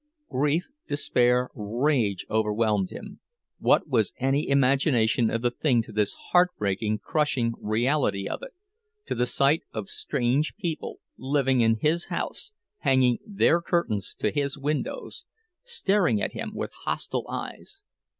[0.31, 7.53] Grief, despair, rage, overwhelmed him—what was any imagination of the thing to this heartbreaking, crushing
[7.61, 14.15] reality of it—to the sight of strange people living in his house, hanging their curtains
[14.17, 15.23] to his windows,
[15.63, 17.83] staring at him with hostile eyes!